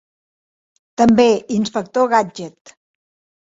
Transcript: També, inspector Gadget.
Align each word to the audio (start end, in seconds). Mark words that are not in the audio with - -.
També, 1.01 1.27
inspector 1.59 2.11
Gadget. 2.17 2.77